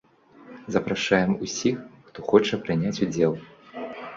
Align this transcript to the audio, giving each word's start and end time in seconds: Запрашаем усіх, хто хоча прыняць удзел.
Запрашаем 0.75 1.35
усіх, 1.47 1.77
хто 2.09 2.25
хоча 2.33 2.61
прыняць 2.67 2.99
удзел. 3.09 3.37